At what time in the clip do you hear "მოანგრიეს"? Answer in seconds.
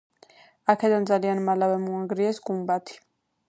1.85-2.43